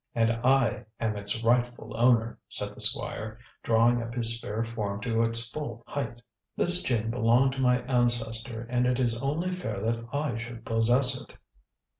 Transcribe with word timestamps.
"And 0.15 0.31
I 0.43 0.85
am 0.99 1.15
its 1.15 1.43
rightful 1.43 1.95
owner," 1.95 2.39
said 2.47 2.73
the 2.73 2.81
Squire, 2.81 3.37
drawing 3.61 4.01
up 4.01 4.15
his 4.15 4.35
spare 4.35 4.63
form 4.63 4.99
to 5.01 5.21
its 5.21 5.47
full 5.51 5.83
height. 5.85 6.23
"This 6.57 6.81
gem 6.81 7.11
belonged 7.11 7.53
to 7.53 7.61
my 7.61 7.83
ancestor, 7.83 8.65
and 8.71 8.87
it 8.87 8.99
is 8.99 9.21
only 9.21 9.51
fair 9.51 9.79
that 9.83 10.07
I 10.11 10.37
should 10.37 10.65
possess 10.65 11.21
it." 11.21 11.37